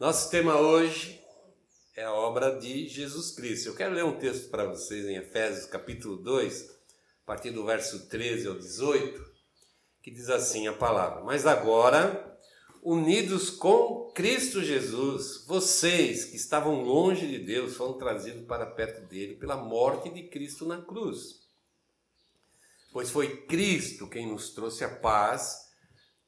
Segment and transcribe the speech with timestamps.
[0.00, 1.20] Nosso tema hoje
[1.94, 3.68] é a obra de Jesus Cristo.
[3.68, 6.70] Eu quero ler um texto para vocês em Efésios capítulo 2,
[7.22, 9.22] a partir do verso 13 ao 18,
[10.02, 12.34] que diz assim a palavra: Mas agora,
[12.82, 19.36] unidos com Cristo Jesus, vocês que estavam longe de Deus foram trazidos para perto dele
[19.36, 21.40] pela morte de Cristo na cruz.
[22.90, 25.58] Pois foi Cristo quem nos trouxe a paz,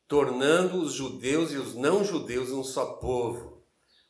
[0.07, 3.52] tornando os judeus e os não-judeus um só povo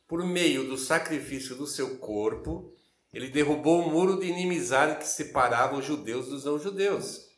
[0.07, 2.73] por meio do sacrifício do seu corpo,
[3.13, 7.29] ele derrubou o muro de inimizade que separava os judeus dos não-judeus.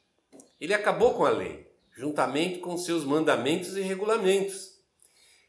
[0.60, 4.80] Ele acabou com a lei, juntamente com seus mandamentos e regulamentos.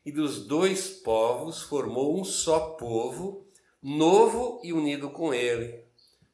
[0.05, 3.46] E dos dois povos formou um só povo,
[3.83, 5.85] novo e unido com ele.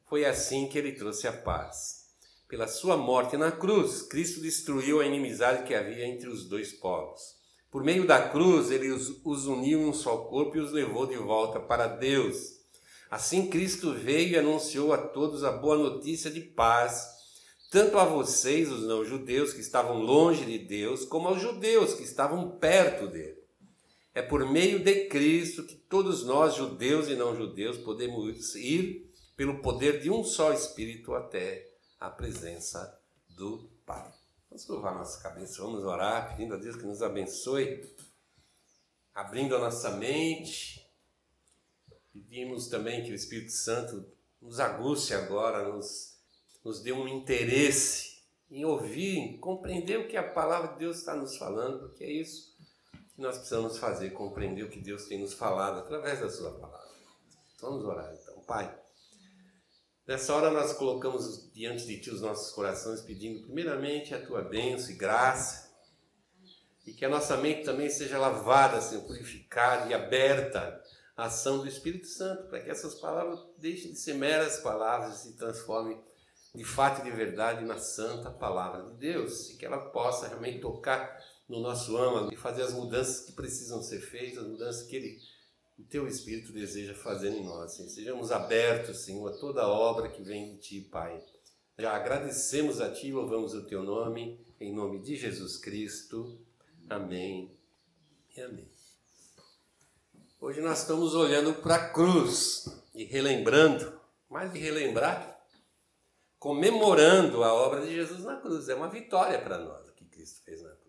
[0.07, 2.03] Foi assim que ele trouxe a paz.
[2.47, 7.42] Pela sua morte na cruz, Cristo destruiu a inimizade que havia entre os dois povos
[7.73, 11.17] por meio da cruz, ele os, uniu em um só corpo e os levou de
[11.17, 12.59] volta para Deus.
[13.09, 17.03] Assim, Cristo veio e anunciou a todos a boa notícia de paz,
[17.71, 22.59] tanto a vocês, os não-judeus, que estavam longe de Deus, como aos judeus que estavam
[22.59, 23.41] perto dele.
[24.13, 29.99] É por meio de Cristo que todos nós, judeus e não-judeus, podemos ir pelo poder
[29.99, 31.67] de um só Espírito até
[31.99, 32.95] a presença
[33.29, 34.22] do Pai.
[34.53, 37.91] Vamos curvar nossa cabeça, vamos orar, pedindo a Deus que nos abençoe,
[39.11, 40.87] abrindo a nossa mente.
[42.13, 44.05] Pedimos também que o Espírito Santo
[44.39, 46.19] nos aguce agora, nos,
[46.63, 51.15] nos dê um interesse em ouvir, em compreender o que a palavra de Deus está
[51.15, 52.55] nos falando, porque é isso
[53.15, 56.91] que nós precisamos fazer, compreender o que Deus tem nos falado através da Sua palavra.
[57.59, 58.82] Vamos orar então, Pai.
[60.05, 64.91] Nessa hora nós colocamos diante de Ti os nossos corações, pedindo primeiramente a Tua bênção
[64.91, 65.71] e graça,
[66.85, 70.83] e que a nossa mente também seja lavada, Senhor, purificada e aberta
[71.15, 75.29] à ação do Espírito Santo, para que essas palavras deixem de ser meras palavras e
[75.29, 75.97] se transformem
[76.53, 80.59] de fato e de verdade na santa palavra de Deus, e que ela possa realmente
[80.59, 84.97] tocar no nosso âmago e fazer as mudanças que precisam ser feitas, as mudanças que
[84.97, 85.17] Ele
[85.77, 87.73] o teu Espírito deseja fazer em nós.
[87.73, 87.89] Senhor.
[87.89, 91.23] Sejamos abertos, Senhor, a toda obra que vem de ti, Pai.
[91.77, 96.39] Já agradecemos a ti louvamos o teu nome, em nome de Jesus Cristo.
[96.89, 97.51] Amém
[98.35, 98.69] e amém.
[100.39, 105.41] Hoje nós estamos olhando para a cruz e relembrando, mais de relembrar,
[106.37, 108.69] comemorando a obra de Jesus na cruz.
[108.69, 110.82] É uma vitória para nós o que Cristo fez na cruz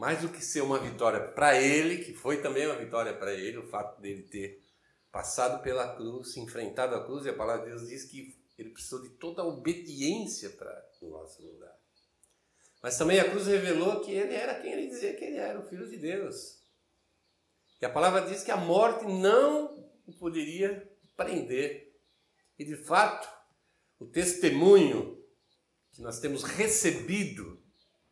[0.00, 3.58] mais do que ser uma vitória para ele, que foi também uma vitória para ele,
[3.58, 4.64] o fato dele ter
[5.12, 9.02] passado pela cruz, enfrentado a cruz, e a palavra de Deus diz que ele precisou
[9.02, 11.76] de toda a obediência para o nosso lugar.
[12.82, 15.68] Mas também a cruz revelou que ele era quem ele dizia que ele era, o
[15.68, 16.62] Filho de Deus.
[17.78, 21.94] E a palavra diz que a morte não o poderia prender.
[22.58, 23.28] E de fato,
[23.98, 25.22] o testemunho
[25.92, 27.59] que nós temos recebido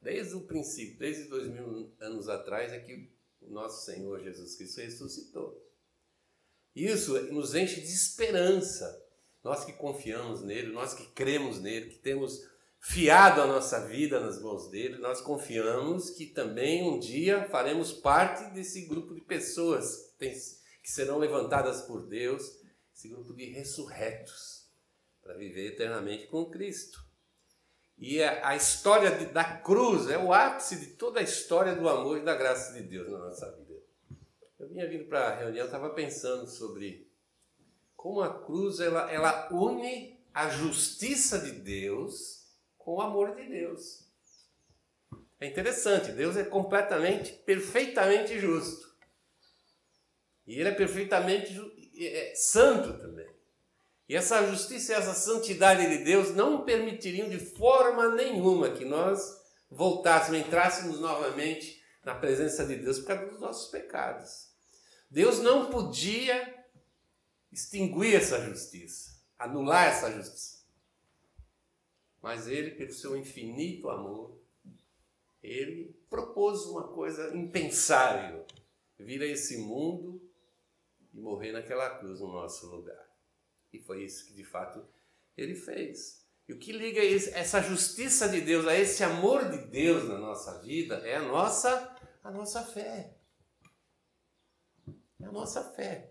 [0.01, 3.11] desde o princípio, desde dois mil anos atrás, é que
[3.41, 5.69] o nosso Senhor Jesus Cristo ressuscitou.
[6.75, 9.05] Isso nos enche de esperança.
[9.43, 12.41] Nós que confiamos nele, nós que cremos nele, que temos
[12.81, 18.53] fiado a nossa vida nas mãos dele, nós confiamos que também um dia faremos parte
[18.55, 20.33] desse grupo de pessoas que, tem,
[20.83, 22.43] que serão levantadas por Deus,
[22.95, 24.69] esse grupo de ressurretos,
[25.23, 27.08] para viver eternamente com Cristo.
[27.99, 32.19] E a, história de, da cruz é o ápice de toda a história do amor
[32.19, 33.75] e da graça de Deus na nossa vida.
[34.59, 37.11] Eu vinha vindo para a reunião, estava pensando sobre
[37.97, 44.09] como a cruz ela, ela une a justiça de Deus com o amor de Deus.
[45.41, 48.97] É interessante, Deus é completamente, perfeitamente justo.
[50.47, 51.53] E Ele é perfeitamente
[51.97, 53.29] é, santo também.
[54.09, 59.39] E essa justiça e essa santidade de Deus não permitiriam de forma nenhuma que nós
[59.71, 64.49] voltássemos, entrássemos novamente na presença de Deus por causa dos nossos pecados.
[65.11, 66.67] Deus não podia
[67.53, 70.59] extinguir essa justiça, anular essa justiça.
[72.23, 74.39] Mas ele, pelo seu infinito amor,
[75.43, 78.47] ele propôs uma coisa impensável:
[78.99, 80.21] vir a esse mundo
[81.13, 83.08] e morrer naquela cruz no nosso lugar.
[83.73, 84.87] E foi isso que de fato
[85.37, 86.27] ele fez.
[86.49, 87.01] E o que liga
[87.39, 91.95] essa justiça de Deus a esse amor de Deus na nossa vida é a nossa,
[92.25, 93.15] a nossa fé.
[95.21, 96.11] É a nossa fé.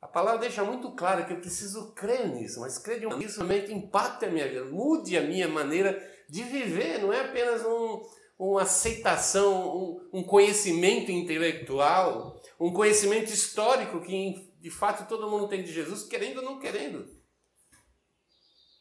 [0.00, 4.26] A palavra deixa muito claro que eu preciso crer nisso, mas crer nisso realmente impacta
[4.26, 8.02] a minha vida, mude a minha maneira de viver, não é apenas um,
[8.38, 15.62] uma aceitação, um, um conhecimento intelectual, um conhecimento histórico que de fato todo mundo tem
[15.62, 17.08] de Jesus, querendo ou não querendo.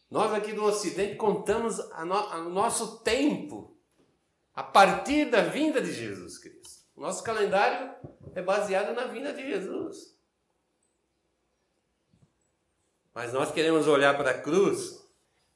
[0.10, 3.80] Nós aqui do Ocidente contamos a no, nosso tempo
[4.52, 6.88] a partir da vinda de Jesus Cristo.
[6.96, 7.94] O nosso calendário
[8.34, 10.18] é baseado na vinda de Jesus.
[13.14, 15.08] Mas nós queremos olhar para a cruz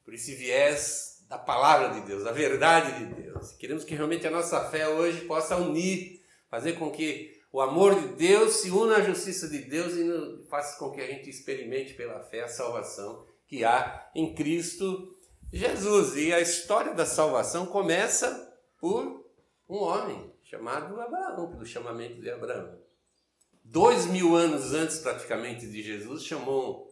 [0.04, 3.50] por esse viés da palavra de Deus, da verdade de Deus.
[3.54, 8.08] Queremos que realmente a nossa fé hoje possa unir, fazer com que o amor de
[8.14, 12.20] Deus se una à justiça de Deus e faça com que a gente experimente pela
[12.20, 15.16] fé a salvação que há em Cristo
[15.52, 16.16] Jesus.
[16.16, 19.24] E a história da salvação começa por
[19.68, 22.78] um homem chamado Abraão, pelo chamamento de Abraão.
[23.64, 26.89] Dois mil anos antes, praticamente, de Jesus, chamou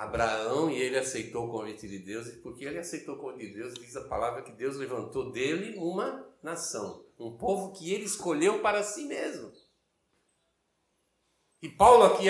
[0.00, 3.58] Abraão e ele aceitou o convite de Deus, e porque ele aceitou o convite de
[3.58, 8.60] Deus, diz a palavra que Deus levantou dele uma nação, um povo que ele escolheu
[8.60, 9.52] para si mesmo.
[11.60, 12.28] E Paulo aqui,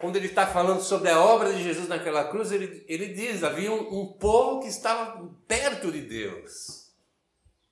[0.00, 3.70] quando ele está falando sobre a obra de Jesus naquela cruz, ele, ele diz, havia
[3.70, 6.92] um, um povo que estava perto de Deus,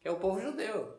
[0.00, 0.97] que é o povo judeu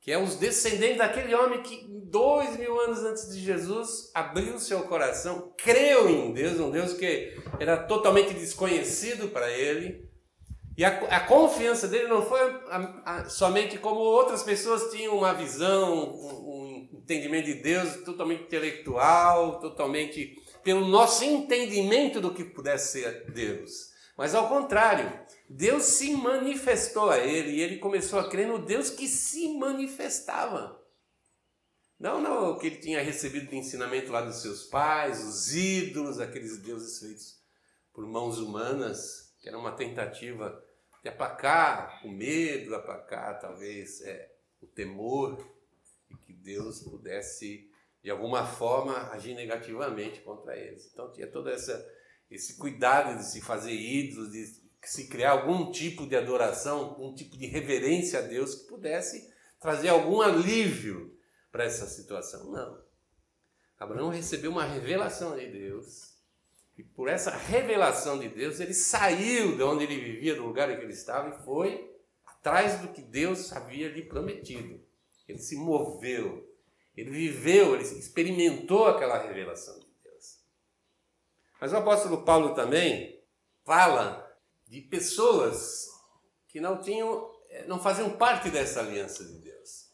[0.00, 4.82] que é os descendentes daquele homem que dois mil anos antes de Jesus abriu seu
[4.82, 10.08] coração, creu em Deus, um Deus que era totalmente desconhecido para ele.
[10.76, 15.34] E a, a, confiança dele não foi a, a, somente como outras pessoas tinham uma
[15.34, 22.92] visão, um, um entendimento de Deus totalmente intelectual, totalmente pelo nosso entendimento do que pudesse
[22.92, 23.89] ser Deus.
[24.20, 25.18] Mas ao contrário,
[25.48, 30.78] Deus se manifestou a ele e ele começou a crer no Deus que se manifestava.
[31.98, 36.58] Não no que ele tinha recebido de ensinamento lá dos seus pais, os ídolos, aqueles
[36.58, 37.40] deuses feitos
[37.94, 40.62] por mãos humanas, que era uma tentativa
[41.02, 44.30] de aplacar o medo, aplacar talvez é,
[44.60, 45.42] o temor,
[46.10, 47.70] e que Deus pudesse
[48.04, 50.90] de alguma forma agir negativamente contra eles.
[50.92, 51.82] Então tinha todo essa,
[52.30, 57.36] esse cuidado de se fazer ídolos, de se criar algum tipo de adoração, algum tipo
[57.36, 59.28] de reverência a Deus que pudesse
[59.60, 61.14] trazer algum alívio
[61.50, 62.50] para essa situação.
[62.50, 62.82] Não.
[63.78, 66.10] Abraão recebeu uma revelação de Deus.
[66.78, 70.76] E por essa revelação de Deus, ele saiu de onde ele vivia, do lugar em
[70.76, 71.90] que ele estava, e foi
[72.24, 74.80] atrás do que Deus havia lhe prometido.
[75.28, 76.48] Ele se moveu,
[76.96, 79.78] ele viveu, ele experimentou aquela revelação.
[81.60, 83.22] Mas o apóstolo Paulo também
[83.64, 84.26] fala
[84.66, 85.86] de pessoas
[86.48, 89.90] que não tinham, eh, não faziam parte dessa aliança de Deus.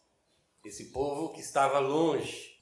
[0.65, 2.57] Esse povo que estava longe,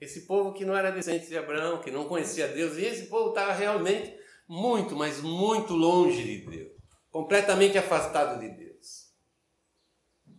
[0.00, 3.30] esse povo que não era descendente de Abraão, que não conhecia Deus, e esse povo
[3.30, 6.72] estava realmente muito, mas muito longe de Deus,
[7.10, 9.12] completamente afastado de Deus.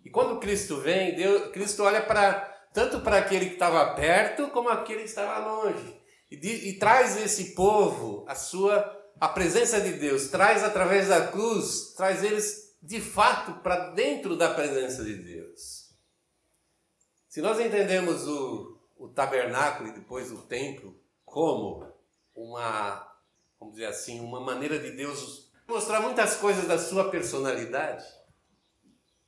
[0.06, 4.70] E quando Cristo vem, Deus, Cristo olha para tanto para aquele que estava perto como
[4.70, 5.99] aquele que estava longe
[6.30, 11.94] e, e traz esse povo a sua a presença de Deus traz através da cruz,
[11.96, 15.90] traz eles de fato para dentro da presença de Deus.
[17.28, 21.86] Se nós entendemos o, o tabernáculo e depois o templo como
[22.34, 23.06] uma,
[23.60, 28.06] vamos dizer assim, uma maneira de Deus mostrar muitas coisas da sua personalidade,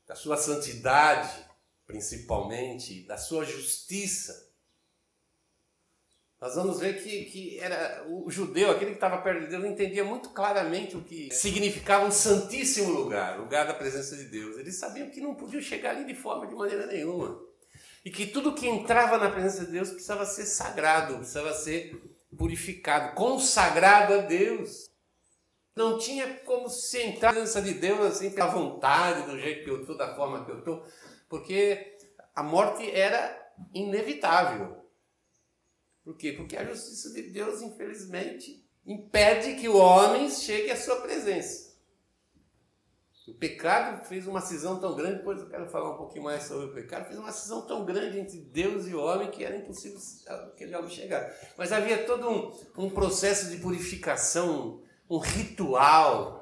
[0.07, 1.45] da sua santidade,
[1.85, 4.50] principalmente, da sua justiça
[6.41, 10.03] nós vamos ver que, que era o judeu, aquele que estava perto de Deus, entendia
[10.03, 14.57] muito claramente o que significava um santíssimo lugar, lugar da presença de Deus.
[14.57, 17.39] Eles sabiam que não podiam chegar ali de forma de maneira nenhuma.
[18.03, 22.01] E que tudo que entrava na presença de Deus precisava ser sagrado, precisava ser
[22.35, 24.89] purificado, consagrado a Deus.
[25.75, 29.69] Não tinha como se entrar na presença de Deus assim pela vontade, do jeito que
[29.69, 30.83] eu estou, da forma que eu estou,
[31.29, 31.97] porque
[32.33, 34.80] a morte era inevitável.
[36.03, 36.33] Por quê?
[36.33, 41.71] Porque a justiça de Deus, infelizmente, impede que o homem chegue à sua presença.
[43.27, 46.65] O pecado fez uma cisão tão grande, depois eu quero falar um pouquinho mais sobre
[46.65, 49.99] o pecado, fez uma cisão tão grande entre Deus e o homem que era impossível
[50.27, 51.31] aquele homem chegar.
[51.55, 56.41] Mas havia todo um, um processo de purificação, um ritual,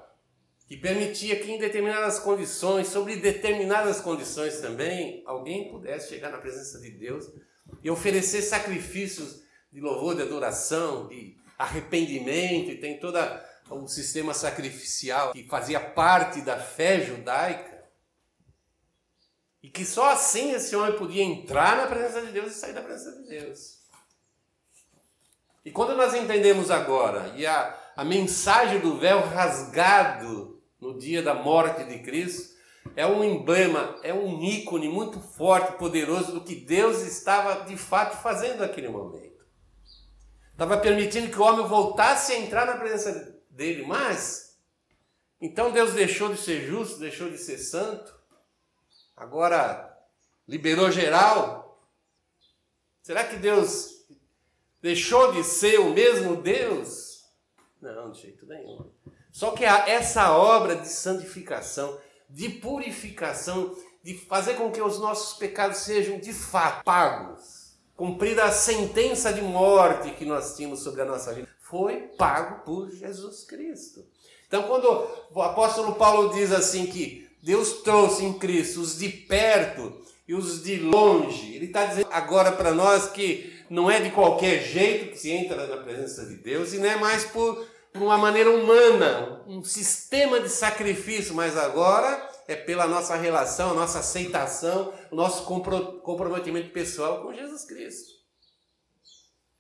[0.68, 6.80] que permitia que em determinadas condições, sobre determinadas condições também, alguém pudesse chegar na presença
[6.80, 7.30] de Deus
[7.84, 13.18] e oferecer sacrifícios de louvor, de adoração, de arrependimento, e tem todo
[13.70, 17.80] o sistema sacrificial que fazia parte da fé judaica.
[19.62, 22.82] E que só assim esse homem podia entrar na presença de Deus e sair da
[22.82, 23.80] presença de Deus.
[25.66, 31.34] E quando nós entendemos agora, e a, a mensagem do véu rasgado no dia da
[31.34, 32.58] morte de Cristo,
[32.96, 38.22] é um emblema, é um ícone muito forte, poderoso do que Deus estava de fato
[38.22, 39.29] fazendo naquele momento.
[40.60, 44.60] Estava permitindo que o homem voltasse a entrar na presença dele, mas
[45.40, 48.14] então Deus deixou de ser justo, deixou de ser santo,
[49.16, 49.98] agora
[50.46, 51.82] liberou geral.
[53.02, 54.06] Será que Deus
[54.82, 57.24] deixou de ser o mesmo Deus?
[57.82, 58.92] Não, de jeito nenhum.
[59.32, 61.98] Só que essa obra de santificação,
[62.30, 67.59] de purificação, de fazer com que os nossos pecados sejam de fato pagos,
[68.00, 72.90] cumprida a sentença de morte que nós tínhamos sobre a nossa vida, foi pago por
[72.90, 74.06] Jesus Cristo.
[74.48, 74.88] Então, quando
[75.36, 80.64] o apóstolo Paulo diz assim que Deus trouxe em Cristo os de perto e os
[80.64, 85.20] de longe, ele está dizendo agora para nós que não é de qualquer jeito que
[85.20, 89.42] se entra na presença de Deus e não é mais por por uma maneira humana,
[89.48, 97.22] um sistema de sacrifício, mas agora é pela nossa relação, nossa aceitação, nosso comprometimento pessoal
[97.22, 98.20] com Jesus Cristo.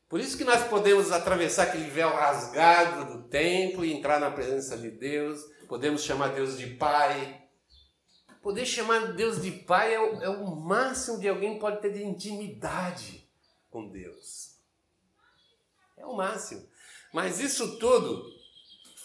[0.09, 4.75] Por isso que nós podemos atravessar aquele véu rasgado do templo e entrar na presença
[4.75, 7.43] de Deus, podemos chamar Deus de Pai.
[8.41, 12.03] Poder chamar Deus de Pai é o, é o máximo de alguém pode ter de
[12.03, 13.29] intimidade
[13.69, 14.55] com Deus.
[15.95, 16.67] É o máximo.
[17.13, 18.25] Mas isso tudo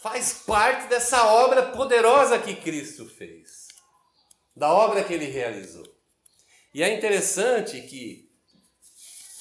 [0.00, 3.63] faz parte dessa obra poderosa que Cristo fez,
[4.57, 5.85] da obra que ele realizou.
[6.73, 8.31] E é interessante que,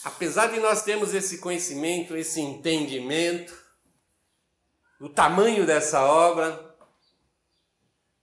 [0.03, 3.63] apesar de nós termos esse conhecimento, esse entendimento,
[4.99, 6.73] do tamanho dessa obra,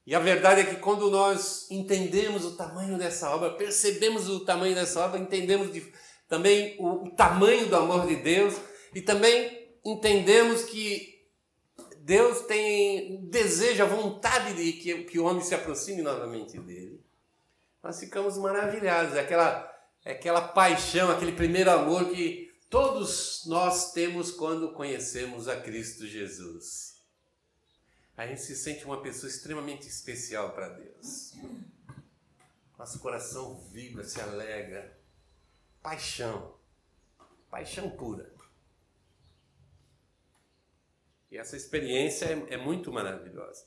[0.07, 4.75] e a verdade é que quando nós entendemos o tamanho dessa obra, percebemos o tamanho
[4.75, 5.93] dessa obra, entendemos de,
[6.29, 8.55] também o, o tamanho do amor de Deus
[8.95, 11.20] e também entendemos que
[12.11, 17.01] Deus tem desejo, a vontade de que, que o homem se aproxime novamente dele,
[17.81, 19.15] nós ficamos maravilhados.
[19.15, 25.61] É aquela, é aquela paixão, aquele primeiro amor que todos nós temos quando conhecemos a
[25.61, 26.97] Cristo Jesus.
[28.17, 31.35] A gente se sente uma pessoa extremamente especial para Deus.
[32.77, 34.99] Nosso coração vibra, se alegra.
[35.81, 36.57] Paixão.
[37.49, 38.40] Paixão pura.
[41.31, 43.65] E essa experiência é, é muito maravilhosa.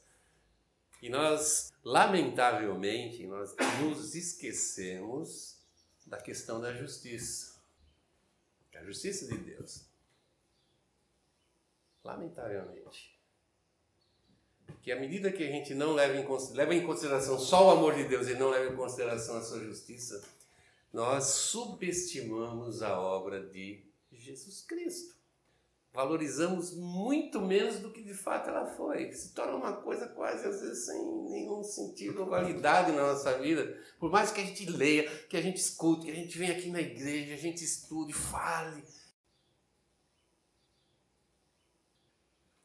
[1.02, 5.58] E nós, lamentavelmente, nós nos esquecemos
[6.06, 7.54] da questão da justiça.
[8.76, 9.86] A justiça de Deus.
[12.04, 13.18] Lamentavelmente.
[14.82, 17.96] Que à medida que a gente não leva em, leva em consideração só o amor
[17.96, 20.22] de Deus e não leva em consideração a sua justiça,
[20.92, 25.23] nós subestimamos a obra de Jesus Cristo
[25.94, 29.12] valorizamos muito menos do que de fato ela foi.
[29.14, 33.80] Se torna uma coisa quase às vezes sem nenhum sentido ou validade na nossa vida.
[34.00, 36.70] Por mais que a gente leia, que a gente escute, que a gente venha aqui
[36.72, 38.84] na igreja, a gente estude, fale.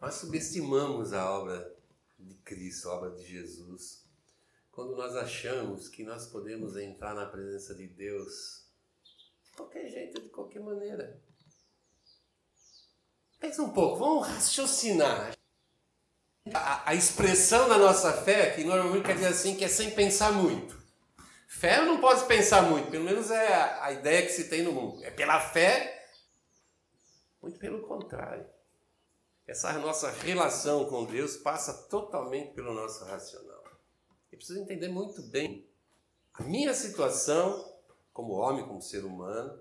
[0.00, 1.76] Nós subestimamos a obra
[2.18, 4.06] de Cristo, a obra de Jesus,
[4.70, 8.64] quando nós achamos que nós podemos entrar na presença de Deus
[9.44, 11.20] de qualquer jeito, de qualquer maneira.
[13.38, 15.33] Pensa um pouco, vamos raciocinar.
[16.52, 20.33] A, a, expressão da nossa fé, que normalmente quer dizer assim, que é sem pensar
[20.33, 20.76] muito.
[21.47, 24.62] Fé eu não posso pensar muito, pelo menos é a, a ideia que se tem
[24.62, 25.04] no mundo.
[25.04, 26.07] É pela fé,
[27.40, 28.47] muito pelo contrário.
[29.47, 33.62] Essa nossa relação com Deus passa totalmente pelo nosso racional.
[34.30, 35.66] Eu preciso entender muito bem
[36.35, 37.76] a minha situação
[38.12, 39.59] como homem, como ser humano,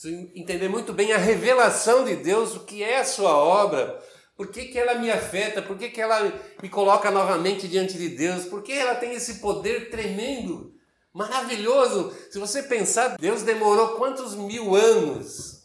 [0.00, 4.00] Preciso entender muito bem a revelação de Deus, o que é a sua obra,
[4.36, 6.20] por que, que ela me afeta, por que, que ela
[6.62, 10.72] me coloca novamente diante de Deus, por que ela tem esse poder tremendo,
[11.12, 12.16] maravilhoso.
[12.30, 15.64] Se você pensar, Deus demorou quantos mil anos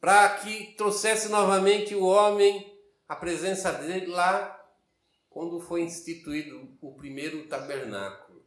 [0.00, 2.74] para que trouxesse novamente o homem
[3.06, 4.66] à presença dele lá
[5.28, 8.42] quando foi instituído o primeiro tabernáculo.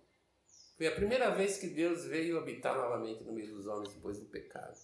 [0.75, 4.25] Foi a primeira vez que Deus veio habitar novamente no meio dos homens depois do
[4.25, 4.75] pecado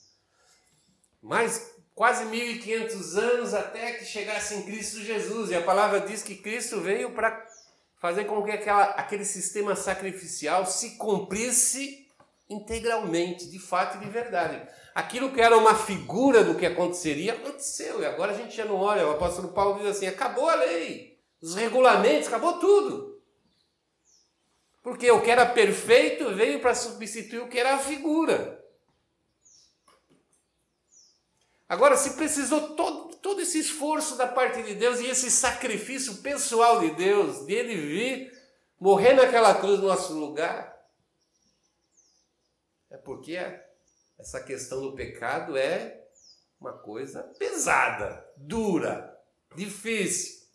[1.21, 5.49] mais quase 1500 anos até que chegasse em Cristo Jesus.
[5.49, 7.45] E a palavra diz que Cristo veio para
[7.99, 12.07] fazer com que aquela, aquele sistema sacrificial se cumprisse
[12.49, 14.61] integralmente, de fato e de verdade.
[14.93, 18.01] Aquilo que era uma figura do que aconteceria, aconteceu.
[18.01, 19.07] E agora a gente já não olha.
[19.07, 23.21] O apóstolo Paulo diz assim: acabou a lei, os regulamentos, acabou tudo.
[24.81, 28.56] Porque o que era perfeito veio para substituir o que era a figura.
[31.69, 36.79] Agora, se precisou todo, todo esse esforço da parte de Deus e esse sacrifício pessoal
[36.79, 38.31] de Deus, de Ele vir
[38.79, 40.77] morrer naquela cruz no nosso lugar,
[42.89, 43.37] é porque
[44.17, 46.03] essa questão do pecado é
[46.59, 49.15] uma coisa pesada, dura,
[49.55, 50.47] difícil.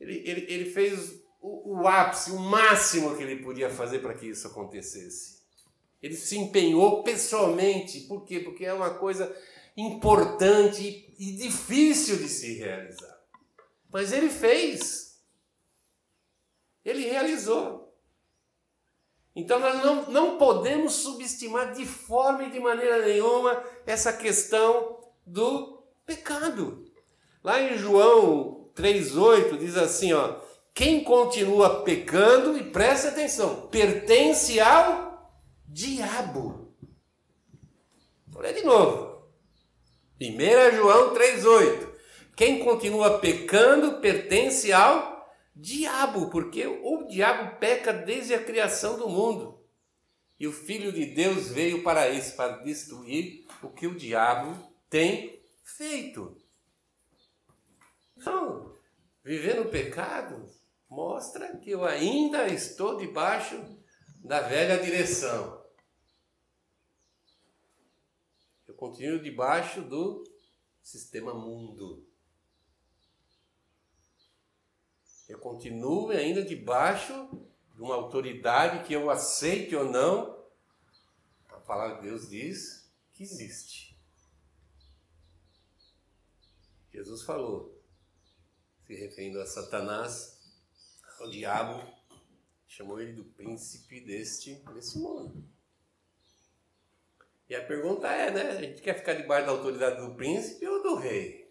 [0.00, 4.26] Ele, ele, ele fez o, o ápice, o máximo que ele podia fazer para que
[4.26, 5.38] isso acontecesse.
[6.00, 8.00] Ele se empenhou pessoalmente.
[8.00, 8.40] Por quê?
[8.40, 9.34] Porque é uma coisa
[9.78, 13.16] importante e difícil de se realizar.
[13.92, 15.22] Mas ele fez.
[16.84, 17.96] Ele realizou.
[19.36, 25.80] Então nós não, não podemos subestimar de forma e de maneira nenhuma essa questão do
[26.04, 26.84] pecado.
[27.44, 30.40] Lá em João 3,8 diz assim: ó,
[30.74, 35.32] quem continua pecando, e preste atenção, pertence ao
[35.68, 36.74] diabo.
[38.26, 39.07] Vou ler de novo.
[40.20, 41.88] 1 João 3,8.
[42.36, 45.18] Quem continua pecando pertence ao
[45.54, 49.64] diabo, porque o diabo peca desde a criação do mundo.
[50.38, 54.56] E o Filho de Deus veio para isso, para destruir o que o diabo
[54.88, 56.36] tem feito.
[58.16, 58.76] Então,
[59.24, 60.48] viver no pecado
[60.88, 63.56] mostra que eu ainda estou debaixo
[64.24, 65.58] da velha direção.
[68.66, 70.22] Eu continuo debaixo do
[70.80, 72.08] sistema mundo.
[75.28, 77.12] Eu continuo ainda debaixo
[77.74, 80.46] de uma autoridade que eu aceite ou não.
[81.48, 84.00] A palavra de Deus diz que existe.
[86.92, 87.82] Jesus falou,
[88.86, 90.40] se referindo a Satanás,
[91.20, 91.82] o diabo
[92.68, 95.57] chamou ele do príncipe deste, desse mundo.
[97.48, 98.50] E a pergunta é, né?
[98.50, 101.50] A gente quer ficar debaixo da autoridade do príncipe ou do rei?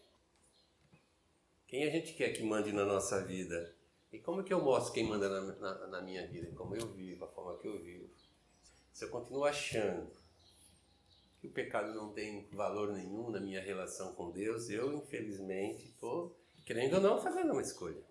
[1.65, 3.75] Quem a gente quer que mande na nossa vida?
[4.11, 6.51] E como que eu mostro quem manda na, na, na minha vida?
[6.55, 8.09] Como eu vivo, a forma que eu vivo.
[8.93, 10.09] Se eu continuo achando
[11.39, 16.39] que o pecado não tem valor nenhum na minha relação com Deus, eu, infelizmente, estou,
[16.65, 18.01] querendo ou não, fazendo uma escolha.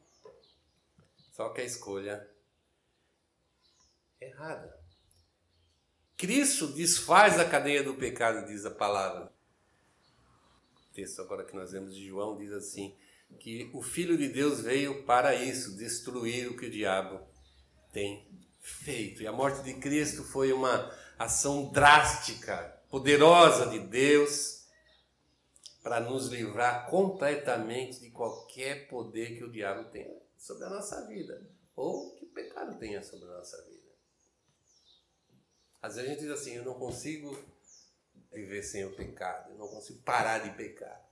[1.33, 2.29] Só que a escolha
[4.21, 4.76] errada.
[6.17, 9.33] Cristo desfaz a cadeia do pecado, diz a palavra.
[10.91, 12.97] O texto agora que nós vemos de João diz assim:
[13.39, 17.21] que o Filho de Deus veio para isso, destruir o que o diabo
[17.93, 18.27] tem
[18.61, 19.23] feito.
[19.23, 24.67] E a morte de Cristo foi uma ação drástica, poderosa de Deus
[25.83, 31.49] para nos livrar completamente de qualquer poder que o diabo tenha sobre a nossa vida,
[31.77, 33.76] ou que o pecado tenha sobre a nossa vida.
[35.87, 37.39] Às vezes a gente diz assim: eu não consigo
[38.33, 41.07] viver sem o pecado, eu não consigo parar de pecar.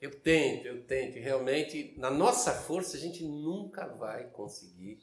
[0.00, 4.98] Eu tento, eu tento, realmente, na nossa força, a gente nunca vai conseguir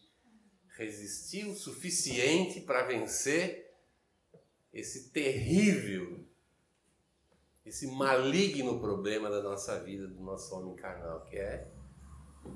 [0.75, 3.73] resistir o suficiente para vencer
[4.73, 6.25] esse terrível,
[7.65, 11.71] esse maligno problema da nossa vida, do nosso homem carnal, que é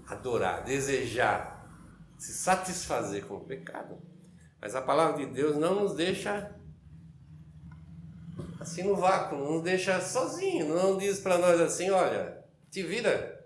[0.07, 1.62] adorar, desejar,
[2.17, 4.11] se satisfazer com o pecado.
[4.62, 6.56] Mas a palavra de Deus não nos deixa
[8.60, 13.41] assim no vácuo, não nos deixa sozinho, não diz para nós assim, olha, te vira.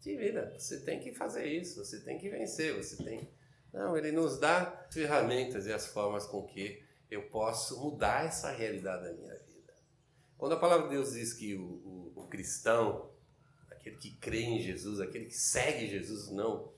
[0.00, 3.28] Te vira, você tem que fazer isso, você tem que vencer, você tem.
[3.72, 9.02] Não, ele nos dá ferramentas e as formas com que eu posso mudar essa realidade
[9.02, 9.74] da minha vida.
[10.38, 13.10] Quando a palavra de Deus diz que o, o, o cristão
[13.86, 16.72] aquele que crê em Jesus, aquele que segue Jesus, não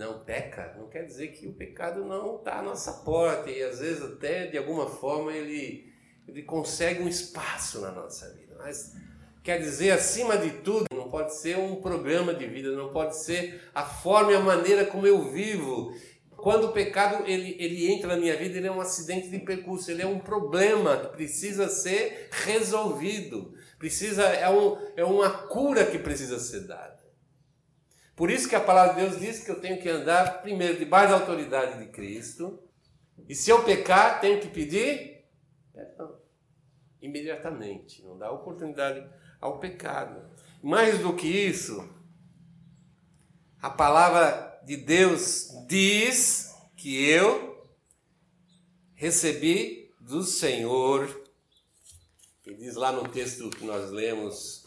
[0.00, 3.80] não peca, não quer dizer que o pecado não está à nossa porta e às
[3.80, 5.92] vezes até de alguma forma ele,
[6.26, 8.56] ele consegue um espaço na nossa vida.
[8.58, 8.96] Mas
[9.44, 13.62] quer dizer, acima de tudo, não pode ser um programa de vida, não pode ser
[13.74, 15.94] a forma e a maneira como eu vivo.
[16.34, 19.90] Quando o pecado ele, ele entra na minha vida, ele é um acidente de percurso,
[19.90, 23.52] ele é um problema que precisa ser resolvido.
[23.78, 26.99] Precisa é, um, é uma cura que precisa ser dada.
[28.20, 31.08] Por isso que a palavra de Deus diz que eu tenho que andar primeiro debaixo
[31.08, 32.62] da autoridade de Cristo.
[33.26, 35.24] E se eu pecar, tenho que pedir
[35.72, 36.20] perdão.
[37.00, 38.02] Imediatamente.
[38.02, 39.08] Não dá oportunidade
[39.40, 40.28] ao pecado.
[40.62, 41.88] Mais do que isso,
[43.62, 47.66] a palavra de Deus diz que eu
[48.96, 51.08] recebi do Senhor
[52.44, 54.66] ele diz lá no texto que nós lemos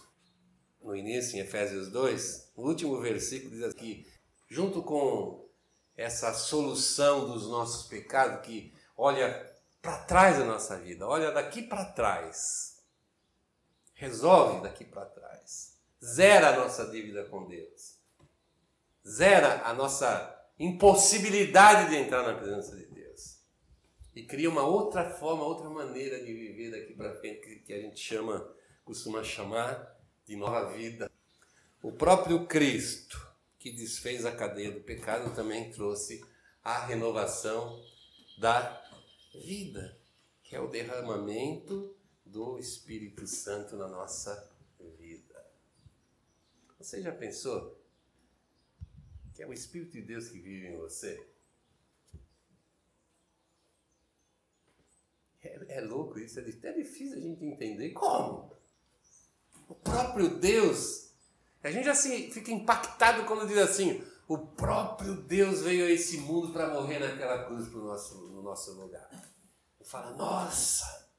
[0.84, 4.06] no início, em Efésios 2, no último versículo, diz aqui:
[4.50, 5.48] junto com
[5.96, 11.86] essa solução dos nossos pecados, que olha para trás da nossa vida, olha daqui para
[11.86, 12.84] trás,
[13.94, 17.98] resolve daqui para trás, zera a nossa dívida com Deus.
[19.06, 23.40] zera a nossa impossibilidade de entrar na presença de Deus.
[24.16, 28.00] E cria uma outra forma, outra maneira de viver daqui para frente que a gente
[28.00, 28.48] chama,
[28.86, 29.93] costuma chamar
[30.34, 31.12] de nova vida.
[31.82, 33.20] O próprio Cristo,
[33.60, 36.26] que desfez a cadeia do pecado, também trouxe
[36.64, 37.84] a renovação
[38.40, 38.82] da
[39.46, 39.98] vida,
[40.44, 44.52] que é o derramamento do Espírito Santo na nossa
[44.98, 45.46] vida.
[46.80, 47.80] Você já pensou
[49.36, 51.28] que é o Espírito de Deus que vive em você?
[55.44, 58.63] É, é louco isso, é até difícil a gente entender como.
[59.74, 61.10] O próprio Deus,
[61.64, 66.18] a gente já se fica impactado quando diz assim: o próprio Deus veio a esse
[66.18, 69.10] mundo para morrer naquela cruz pro nosso, no nosso lugar.
[69.82, 71.10] E fala: nossa,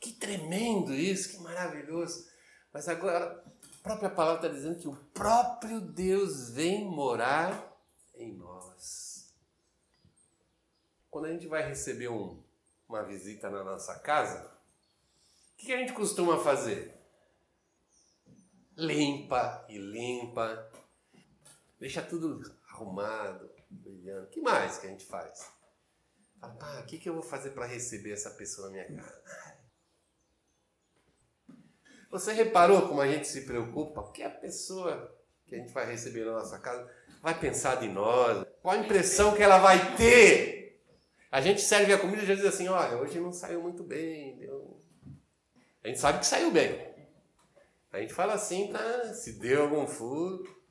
[0.00, 2.26] que tremendo isso, que maravilhoso.
[2.72, 7.76] Mas agora a própria palavra está dizendo que o próprio Deus vem morar
[8.14, 9.34] em nós.
[11.10, 12.42] Quando a gente vai receber um,
[12.88, 14.50] uma visita na nossa casa,
[15.52, 16.99] o que a gente costuma fazer?
[18.80, 20.70] Limpa e limpa,
[21.78, 22.40] deixa tudo
[22.70, 24.24] arrumado, brilhando.
[24.24, 25.50] O que mais que a gente faz?
[26.40, 29.22] Fala, ah, o que, que eu vou fazer para receber essa pessoa na minha casa?
[32.10, 34.02] Você reparou como a gente se preocupa?
[34.02, 35.14] Porque a pessoa
[35.46, 36.90] que a gente vai receber na nossa casa
[37.20, 40.80] vai pensar de nós, qual a impressão que ela vai ter.
[41.30, 44.38] A gente serve a comida e já diz assim: olha, hoje não saiu muito bem.
[44.38, 44.82] Deu...
[45.84, 46.89] A gente sabe que saiu bem.
[47.92, 49.12] A gente fala assim, tá?
[49.14, 50.62] Se deu algum furo,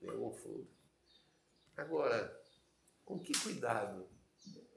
[0.00, 0.68] deu algum furo.
[1.76, 2.40] Agora,
[3.04, 4.06] com que cuidado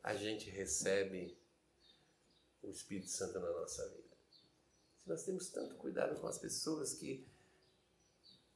[0.01, 1.37] a gente recebe
[2.63, 4.05] o Espírito Santo na nossa vida?
[5.05, 7.25] nós temos tanto cuidado com as pessoas que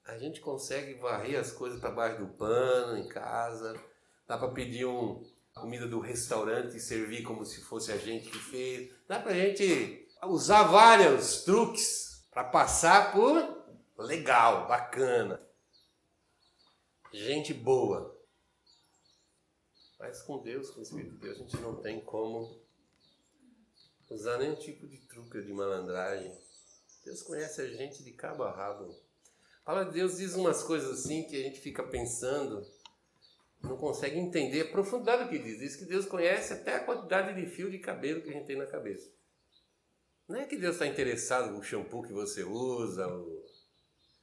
[0.04, 3.80] a gente consegue varrer as coisas para baixo do pano em casa,
[4.28, 5.24] dá para pedir um
[5.54, 8.92] comida do restaurante e servir como se fosse a gente que fez.
[9.08, 12.09] Dá para a gente usar vários truques
[12.40, 13.66] para passar por
[13.98, 15.46] legal, bacana,
[17.12, 18.18] gente boa.
[20.00, 22.64] Mas com Deus, com o Espírito de Deus, a gente não tem como
[24.10, 26.34] usar nenhum tipo de truque de malandragem.
[27.04, 28.96] Deus conhece a gente de cabo a rabo.
[29.64, 32.66] A palavra de Deus diz umas coisas assim que a gente fica pensando,
[33.62, 35.60] não consegue entender a profundidade do que diz.
[35.60, 38.56] Diz que Deus conhece até a quantidade de fio de cabelo que a gente tem
[38.56, 39.19] na cabeça.
[40.30, 43.44] Não é que Deus está interessado no shampoo que você usa, ou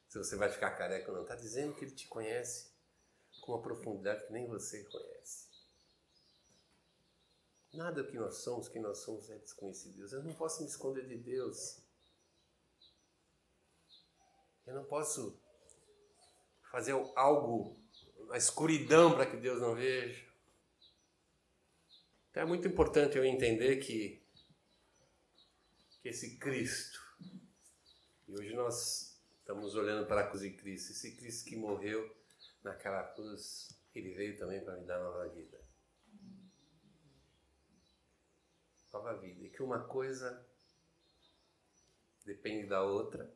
[0.06, 1.24] se você vai ficar careca ou não.
[1.24, 2.70] Está dizendo que Ele te conhece
[3.40, 5.48] com uma profundidade que nem você conhece.
[7.74, 10.00] Nada que nós somos, que nós somos é desconhecido.
[10.08, 11.82] Eu não posso me esconder de Deus.
[14.64, 15.36] Eu não posso
[16.70, 17.76] fazer algo
[18.28, 20.24] na escuridão para que Deus não veja.
[22.30, 24.24] Então é muito importante eu entender que
[26.08, 27.00] esse Cristo,
[28.28, 32.14] e hoje nós estamos olhando para a cruz de Cristo, esse Cristo que morreu
[32.62, 35.66] naquela cruz, ele veio também para me dar nova vida.
[38.96, 39.44] nova vida.
[39.44, 40.44] E que uma coisa
[42.24, 43.30] depende da outra.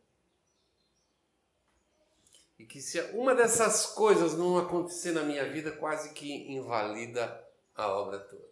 [2.58, 7.88] E que se uma dessas coisas não acontecer na minha vida, quase que invalida a
[7.88, 8.49] obra toda.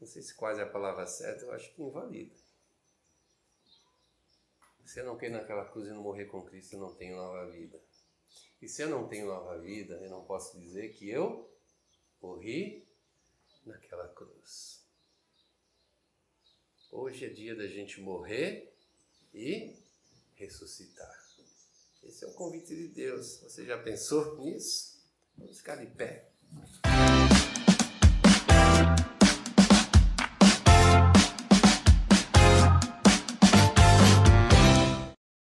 [0.00, 2.34] Não sei se quase é a palavra certa, eu acho que invalida.
[4.84, 7.50] Se eu não cair naquela cruz e não morrer com Cristo, eu não tenho nova
[7.50, 7.78] vida.
[8.62, 11.50] E se eu não tenho nova vida, eu não posso dizer que eu
[12.22, 12.88] morri
[13.66, 14.82] naquela cruz.
[16.90, 18.74] Hoje é dia da gente morrer
[19.34, 19.76] e
[20.34, 21.28] ressuscitar.
[22.02, 23.40] Esse é o convite de Deus.
[23.42, 25.04] Você já pensou nisso?
[25.36, 26.30] Vamos ficar de pé.